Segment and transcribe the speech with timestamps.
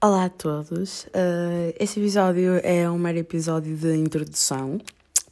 [0.00, 1.06] Olá a todos.
[1.06, 4.80] Uh, este episódio é um mero episódio de introdução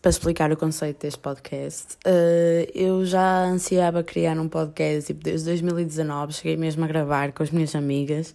[0.00, 1.98] para explicar o conceito deste podcast.
[2.06, 7.42] Uh, eu já ansiava criar um podcast tipo, desde 2019, cheguei mesmo a gravar com
[7.42, 8.34] as minhas amigas.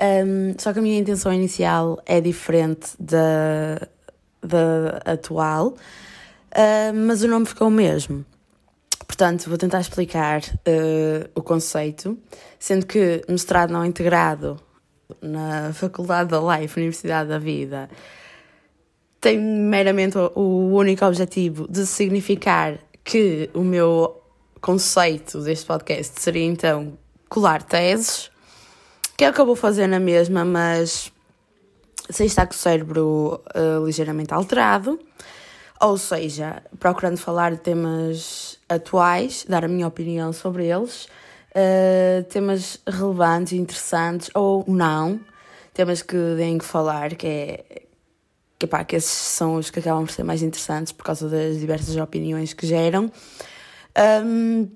[0.00, 3.88] Um, só que a minha intenção inicial é diferente da,
[4.40, 8.24] da atual, uh, mas o nome ficou o mesmo.
[9.04, 10.42] Portanto, vou tentar explicar
[11.34, 12.16] o conceito,
[12.56, 14.60] sendo que mestrado não integrado
[15.20, 17.88] na Faculdade da Life, Universidade da Vida,
[19.20, 24.22] tem meramente o único objetivo de significar que o meu
[24.60, 26.98] conceito deste podcast seria então
[27.28, 28.30] colar teses,
[29.16, 31.12] que é o que eu vou fazer na mesma, mas
[32.10, 34.98] sem estar com o cérebro uh, ligeiramente alterado.
[35.80, 41.06] Ou seja, procurando falar de temas atuais, dar a minha opinião sobre eles,
[41.56, 45.18] uh, temas relevantes, interessantes ou não,
[45.72, 47.82] temas que deem que falar, que é
[48.58, 51.58] que, pá, que esses são os que acabam por ser mais interessantes por causa das
[51.58, 53.10] diversas opiniões que geram.
[54.24, 54.68] Um,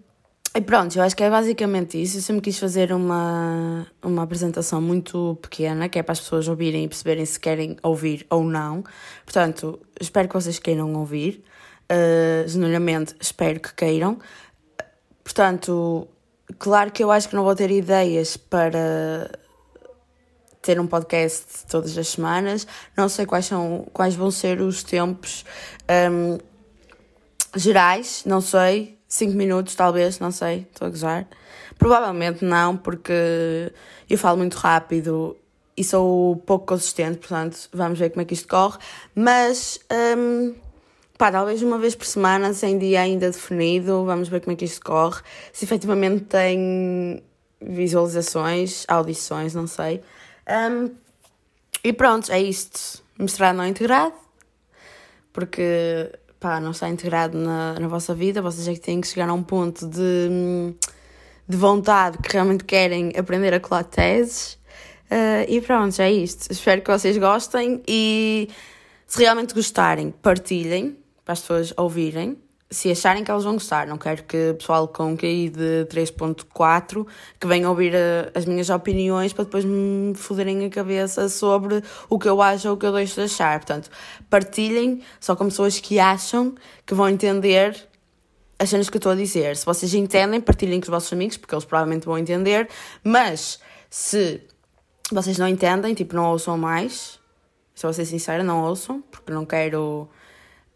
[0.55, 2.19] e pronto, eu acho que é basicamente isso.
[2.19, 6.84] Eu sempre quis fazer uma, uma apresentação muito pequena, que é para as pessoas ouvirem
[6.84, 8.83] e perceberem se querem ouvir ou não.
[9.25, 11.44] Portanto, espero que vocês queiram ouvir.
[11.91, 14.19] Uh, genuinamente, espero que queiram.
[15.22, 16.09] Portanto,
[16.59, 19.31] claro que eu acho que não vou ter ideias para
[20.62, 22.67] ter um podcast todas as semanas.
[22.97, 25.45] Não sei quais, são, quais vão ser os tempos
[26.11, 26.39] um,
[27.56, 31.27] gerais, não sei 5 minutos, talvez, não sei, estou a gozar.
[31.77, 33.73] Provavelmente não, porque
[34.09, 35.37] eu falo muito rápido
[35.77, 38.78] e sou pouco consistente, portanto, vamos ver como é que isto corre.
[39.15, 39.81] Mas,
[40.17, 40.55] um,
[41.20, 44.64] pá, talvez uma vez por semana, sem dia ainda definido, vamos ver como é que
[44.64, 45.20] isto corre.
[45.52, 47.22] Se efetivamente tem
[47.60, 50.00] visualizações, audições, não sei.
[50.48, 50.91] Um,
[51.84, 53.03] e pronto, é isto.
[53.19, 54.14] Mostrar não integrado,
[55.30, 56.10] porque
[56.41, 59.34] pá, não está integrado na, na vossa vida, vocês é que têm que chegar a
[59.34, 60.75] um ponto de,
[61.47, 64.54] de vontade que realmente querem aprender a colar teses.
[65.10, 66.50] Uh, e pronto, é isto.
[66.50, 68.48] Espero que vocês gostem e
[69.06, 70.97] se realmente gostarem, partilhem
[71.30, 72.36] para as pessoas ouvirem
[72.68, 73.86] se acharem que elas vão gostar.
[73.86, 77.06] Não quero que o pessoal com QI de 3.4
[77.38, 81.82] que venha ouvir a, eh, as minhas opiniões para depois me foderem a cabeça sobre
[82.08, 83.58] o que eu acho ou o que eu deixo de achar.
[83.60, 83.91] Portanto,
[84.28, 86.54] partilhem só com pessoas que acham
[86.84, 87.76] que vão entender
[88.58, 89.56] as cenas que eu estou a dizer.
[89.56, 92.68] Se vocês entendem, partilhem com os vossos amigos, porque eles provavelmente vão entender.
[93.04, 94.41] Mas se
[95.12, 97.20] vocês não entendem, tipo, não ouçam mais.
[97.74, 100.08] Se vou ser sincera, não ouçam, porque não quero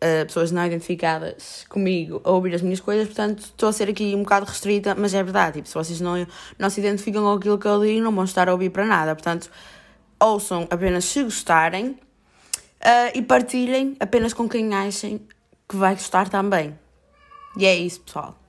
[0.04, 4.14] uh, pessoas não identificadas comigo a ouvir as minhas coisas, portanto estou a ser aqui
[4.14, 6.26] um bocado restrita, mas é verdade, tipo, se vocês não,
[6.58, 9.14] não se identificam com aquilo que eu digo, não vão estar a ouvir para nada,
[9.14, 9.50] portanto
[10.20, 11.98] ouçam apenas se gostarem uh,
[13.14, 15.20] e partilhem apenas com quem achem
[15.68, 16.78] que vai gostar também.
[17.56, 18.43] E é isso, pessoal.